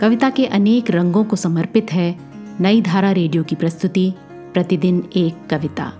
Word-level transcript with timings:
कविता 0.00 0.30
के 0.30 0.46
अनेक 0.46 0.90
रंगों 0.90 1.24
को 1.24 1.36
समर्पित 1.36 1.92
है 1.92 2.20
नई 2.60 2.82
धारा 2.82 3.12
रेडियो 3.12 3.44
की 3.44 3.54
प्रस्तुति, 3.54 4.14
प्रतिदिन 4.30 5.10
एक 5.16 5.46
कविता। 5.50 5.92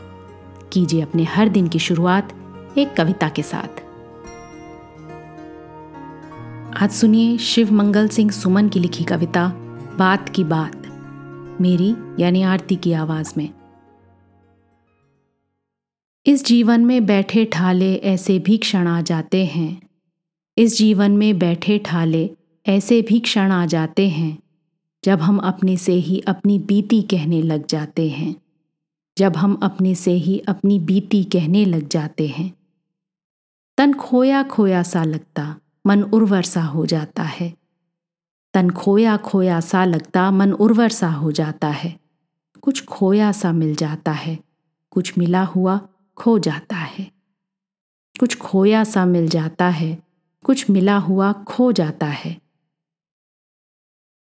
कीजिए 0.72 1.00
अपने 1.00 1.24
हर 1.24 1.48
दिन 1.48 1.68
की 1.68 1.78
शुरुआत 1.78 2.32
एक 2.78 2.94
कविता 2.94 3.28
के 3.28 3.42
साथ। 3.42 3.80
आज 6.82 6.90
सुनिए 6.90 7.38
शिव 7.38 7.72
मंगल 7.72 8.08
सिंह 8.08 8.30
सुमन 8.30 8.68
की 8.68 8.80
लिखी 8.80 9.04
कविता, 9.04 9.48
बात 9.98 10.28
की 10.28 10.44
बात, 10.44 10.86
मेरी 11.60 12.22
यानी 12.22 12.42
आरती 12.42 12.76
की 12.76 12.92
आवाज़ 12.92 13.32
में। 13.36 13.50
इस 16.26 16.46
जीवन 16.46 16.86
में 16.86 17.06
बैठे 17.06 17.44
ठाले 17.44 17.94
ऐसे 17.94 18.38
भी 18.38 18.58
क्षण 18.58 18.86
आ 18.86 19.00
जाते 19.00 19.44
हैं। 19.44 19.82
इस 20.58 20.78
जीवन 20.78 21.10
में 21.10 21.38
बैठे 21.38 21.78
ठाले 21.78 22.30
ऐसे 22.68 23.02
भी 23.02 23.20
क्षण 23.20 23.52
आ 23.52 23.66
जाते 23.66 24.08
हैं, 24.08 24.38
जब 25.04 25.20
हम 25.20 25.38
अपने 25.38 25.76
से 25.76 25.92
ही 25.92 26.20
अपनी 26.20 26.58
बीती 26.58 27.02
कहने 27.02 27.42
लग 27.42 27.66
जाते 27.66 28.08
हैं। 28.08 28.36
जब 29.18 29.36
हम 29.36 29.54
अपने 29.62 29.94
से 29.94 30.12
ही 30.12 30.38
अपनी 30.38 30.80
बीती 30.80 31.24
कहने 31.24 31.64
लग 31.64 31.88
जाते 31.88 32.26
हैं। 32.26 32.54
तन 33.78 33.94
खोया 33.94 34.42
खोया 34.42 34.82
सा 34.82 35.04
लगता, 35.04 35.56
मन 35.86 36.02
उर्वर 36.02 36.42
सा 36.42 36.62
हो 36.62 36.86
जाता 36.86 37.22
है। 37.22 37.56
तन 38.54 38.70
खोया 38.70 39.16
खोया 39.16 39.60
सा 39.60 39.84
लगता, 39.84 40.30
मन 40.30 40.52
उर्वर 40.52 40.88
सा 40.88 41.10
हो 41.10 41.32
जाता 41.32 41.68
है। 41.68 42.00
कुछ 42.60 42.84
खोया 42.84 43.32
सा 43.32 43.52
मिल 43.52 43.74
जाता 43.74 44.12
है, 44.12 44.38
कुछ 44.90 45.18
मिला 45.18 45.44
हुआ 45.44 45.88
खो 46.16 46.38
जाता 46.38 46.76
है। 46.76 47.10
कुछ 48.20 48.38
खोया 48.38 48.84
सा 48.84 49.06
मिल 49.06 49.28
जाता 49.28 49.68
है, 49.68 50.02
कुछ 50.44 50.70
मिला 50.70 50.96
हुआ 50.96 51.32
खो 51.32 51.72
जाता 51.72 52.06
है। 52.06 52.45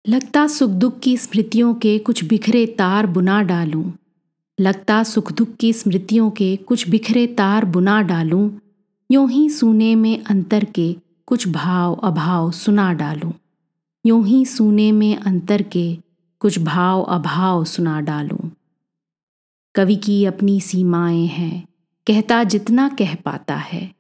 लगता 0.09 0.47
सुख 0.47 0.71
दुख 0.71 1.01
की 1.01 1.17
स्मृतियों 1.17 1.75
के 1.75 1.99
कुछ 1.99 2.25
बिखरे 2.25 2.67
तार 2.67 3.07
बुना 3.07 3.43
डालूं। 3.43 3.93
लगता 4.61 5.03
सुख 5.03 5.33
दुख 5.33 5.57
की 5.57 5.73
स्मृतियों 5.73 6.31
के 6.31 6.57
कुछ 6.57 6.89
बिखरे 6.89 7.27
तार 7.27 7.65
बुना 7.65 8.03
डालूं। 8.03 8.51
यूँ 9.11 9.31
ही 9.31 9.51
सुने 9.51 9.95
में 9.95 10.25
अंतर 10.25 10.65
के 10.65 10.97
कुछ 11.27 11.49
भाव 11.49 11.95
अभाव 11.95 12.51
सुना 12.51 12.93
डालूं। 12.93 13.33
यूँ 14.07 14.27
ही 14.27 14.47
सुने 14.47 14.93
में 14.93 15.17
अंतर 15.17 15.63
के 15.63 15.99
कुछ 16.41 16.59
भाव 16.59 17.03
अभाव 17.03 17.65
सुना 17.65 18.01
डालूं। 18.01 18.49
कवि 19.75 19.97
की 19.97 20.25
अपनी 20.25 20.61
सीमाएँ 20.61 21.27
हैं, 21.27 21.69
कहता 22.07 22.45
जितना 22.45 22.89
कह 22.89 23.15
पाता 23.15 23.57
है। 23.57 23.95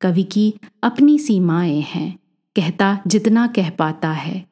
कवि 0.00 0.22
की 0.22 0.54
अपनी 0.82 1.18
सीमाएँ 1.18 1.80
हैं, 1.80 2.18
कहता 2.56 2.98
जितना 3.06 3.46
कह 3.46 3.70
पाता 3.70 4.12
है। 4.12 4.48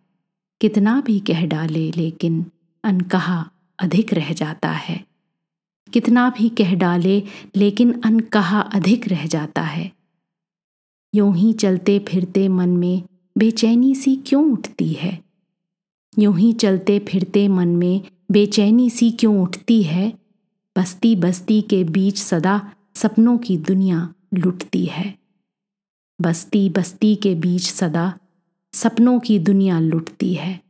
कितना 0.61 1.01
भी 1.01 1.21
कह 1.21 1.47
डाले, 1.47 1.91
लेकिन 1.91 2.47
अनकहा 2.85 3.51
अधिक 3.79 4.15
रह 4.15 4.33
जाता 4.33 4.71
है। 4.71 5.07
कितना 5.93 6.31
भी 6.31 6.49
कह 6.49 6.75
डाले, 6.75 7.23
लेकिन 7.57 8.01
अनकहा 8.01 8.61
अधिक 8.61 9.09
रह 9.09 9.27
जाता 9.27 9.63
है। 9.63 9.93
यूँ 11.15 11.37
ही 11.37 11.53
चलते 11.53 11.99
फिरते 11.99 12.49
मन 12.49 12.69
में 12.69 13.03
बेचैनी 13.39 13.95
सी 13.95 14.17
क्यों 14.17 14.53
उठती 14.53 14.93
है? 14.93 15.25
यूँ 16.19 16.39
ही 16.39 16.53
चलते 16.53 16.99
फिरते 16.99 17.49
मन 17.49 17.69
में 17.69 18.01
बेचैनी 18.31 18.91
सी 18.91 19.11
क्यों 19.11 19.43
उठती 19.43 19.83
है? 19.83 20.19
बस्ती 20.79 21.17
बस्ती 21.17 21.63
के 21.63 21.85
बीच 21.85 22.19
सदा 22.19 22.73
सपनों 22.95 23.39
की 23.39 23.59
दुनिया 23.59 24.15
लुटती 24.35 24.87
है। 24.87 25.19
बस्ती 26.21 26.71
बस्ती 26.71 27.17
के 27.17 27.35
बीच 27.35 27.63
सदा 27.63 28.19
सपनों 28.77 29.21
की 29.21 29.39
दुनिया 29.39 29.81
लुटती 29.81 30.35
है। 30.35 30.61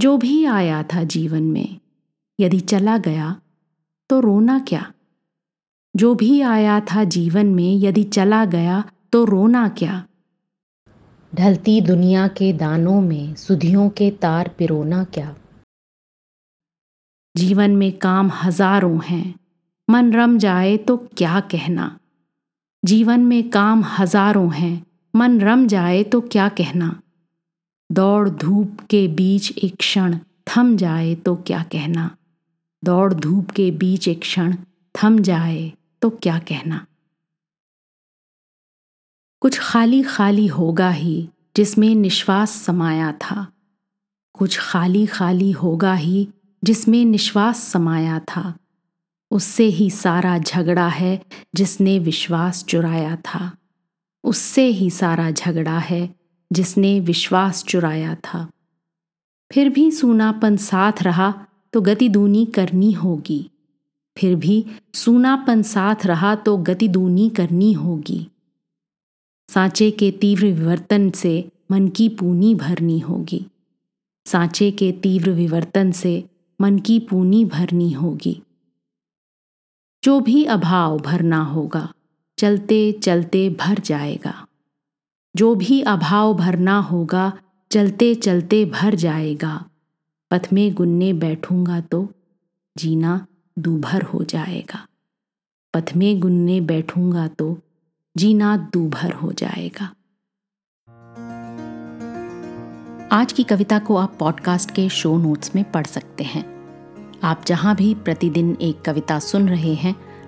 जो 0.00 0.16
भी 0.16 0.44
आया 0.44 0.82
था 0.82 1.04
जीवन 1.04 1.42
में, 1.42 1.80
यदि 2.40 2.60
चला 2.60 2.98
गया 2.98 3.40
तो 4.10 4.20
रोना 4.20 4.58
क्या? 4.58 4.92
जो 5.96 6.14
भी 6.14 6.40
आया 6.40 6.80
था 6.80 7.04
जीवन 7.04 7.46
में, 7.46 7.76
यदि 7.76 8.04
चला 8.04 8.44
गया 8.44 8.84
तो 9.12 9.24
रोना 9.24 9.68
क्या? 9.68 10.06
ढलती 11.34 11.80
दुनिया 11.80 12.28
के 12.28 12.52
दानों 12.52 13.00
में, 13.00 13.34
सुधियों 13.34 13.88
के 13.88 14.10
तार 14.10 14.48
पिरोना 14.48 15.04
क्या? 15.04 15.36
जीवन 17.36 17.76
में 17.76 17.98
काम 17.98 18.30
हज़ारों 18.30 19.00
हैं। 19.04 19.34
मन 19.90 20.12
रम 20.12 20.38
जाए 20.38 20.76
तो 20.76 20.96
क्या 20.96 21.40
कहना? 21.40 21.98
जीवन 22.84 23.20
में 23.20 23.50
काम 23.50 23.84
हज़ारों 23.84 24.52
हैं। 24.54 24.85
मन 25.16 25.40
रम 25.40 25.66
जाए 25.66 26.02
तो 26.02 26.20
क्या 26.20 26.48
कहना? 26.48 27.02
दौड़ 27.92 28.28
धूप 28.28 28.78
के 28.90 29.08
बीच 29.08 29.58
एक 29.58 29.76
क्षण 29.76 30.18
थम 30.48 30.76
जाए 30.76 31.14
तो 31.14 31.36
क्या 31.36 31.62
कहना? 31.62 32.16
दौड़ 32.84 33.14
धूप 33.14 33.50
के 33.50 33.70
बीच 33.70 34.08
एक 34.08 34.20
क्षण 34.20 34.56
थम 35.02 35.18
जाए 35.18 35.72
तो 36.02 36.10
क्या 36.10 36.38
कहना? 36.38 36.86
कुछ 39.40 39.58
खाली 39.60 40.02
खाली 40.02 40.46
होगा 40.46 40.90
ही 40.90 41.28
जिसमें 41.56 41.94
निश्वास 41.94 42.50
समाया 42.50 43.12
था। 43.12 43.52
कुछ 44.32 44.58
खाली 44.58 45.06
खाली 45.06 45.50
होगा 45.50 45.94
ही 45.94 46.28
जिसमें 46.64 47.04
निश्वास 47.04 47.58
समाया 47.58 48.18
था। 48.18 48.58
उससे 49.30 49.64
ही 49.64 49.90
सारा 49.90 50.38
झगड़ा 50.38 50.88
है 50.88 51.24
जिसने 51.54 51.98
विश्वास 51.98 52.64
चुराया 52.64 53.16
था। 53.16 53.56
उससे 54.26 54.66
ही 54.66 54.90
सारा 54.90 55.30
झगड़ा 55.30 55.78
है 55.78 56.14
जिसने 56.52 57.00
विश्वास 57.00 57.64
चुराया 57.64 58.14
था। 58.14 58.50
फिर 59.52 59.68
भी 59.68 59.90
सूनापन 59.90 60.56
साथ 60.56 61.02
रहा 61.02 61.46
तो 61.72 61.80
गति 61.80 62.08
दूनी 62.08 62.46
करनी 62.46 62.92
होगी। 62.92 63.50
फिर 64.18 64.34
भी 64.34 64.64
सूनापन 64.94 65.62
साथ 65.62 66.06
रहा 66.06 66.34
तो 66.34 66.56
गति 66.56 66.88
दूनी 66.88 67.28
करनी 67.28 67.72
होगी। 67.72 68.28
सांचे 69.48 69.90
के 69.90 70.10
तीव्र 70.10 70.44
विवर्तन 70.44 71.10
से 71.10 71.50
मन 71.70 71.88
की 71.88 72.08
पूनी 72.08 72.54
भरनी 72.54 72.98
होगी। 72.98 73.46
सांचे 74.26 74.70
के 74.70 74.92
तीव्र 74.92 75.30
विवर्तन 75.30 75.90
से 75.92 76.24
मन 76.60 76.78
की 76.78 76.98
पूनी 77.00 77.44
भरनी 77.44 77.90
होगी। 77.90 78.42
जो 80.04 80.20
भी 80.20 80.44
अभाव 80.44 80.98
भरना 80.98 81.42
होगा 81.44 81.92
चलते 82.38 82.92
चलते 82.92 83.50
भर 83.50 83.78
जाएगा। 83.78 84.46
जो 85.36 85.54
भी 85.54 85.80
अभाव 85.82 86.34
भरना 86.34 86.78
होगा, 86.78 87.32
चलते 87.70 88.14
चलते 88.14 88.64
भर 88.64 88.94
जाएगा। 88.94 89.64
पथ 90.30 90.48
में 90.52 90.74
गुन्ने 90.74 91.12
बैठूँगा 91.12 91.80
तो 91.80 92.08
जीना 92.76 93.26
दूभर 93.58 94.02
हो 94.02 94.24
जाएगा। 94.24 94.86
पथ 95.74 95.92
में 95.96 96.20
गुन्ने 96.20 96.60
बैठूँगा 96.60 97.28
तो 97.28 97.58
जीना 98.16 98.56
दूभर 98.72 99.12
हो 99.12 99.32
जाएगा। 99.32 99.92
आज 103.12 103.32
की 103.32 103.42
कविता 103.42 103.78
को 103.78 103.96
आप 103.96 104.16
पॉडकास्ट 104.20 104.70
के 104.70 104.88
शो 104.88 105.16
नोट्स 105.18 105.54
में 105.54 105.72
पढ़ 105.72 105.86
सकते 105.86 106.24
हैं। 106.24 106.44
आप 107.24 107.42
जहाँ 107.46 107.76
भी 107.76 107.94
प्रतिदिन 107.94 108.56
एक 108.60 108.80
कविता 108.82 109.18
सुन 109.18 109.48
रहे 109.48 109.74
हैं 109.74 109.94